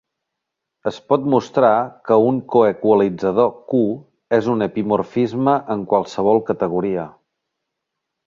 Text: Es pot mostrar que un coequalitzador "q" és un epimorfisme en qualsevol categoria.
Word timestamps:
Es 0.91 0.95
pot 1.11 1.25
mostrar 1.33 1.73
que 2.09 2.15
un 2.29 2.39
coequalitzador 2.55 3.51
"q" 3.73 3.81
és 4.39 4.49
un 4.55 4.67
epimorfisme 4.67 5.55
en 5.75 5.83
qualsevol 5.93 6.43
categoria. 6.51 7.05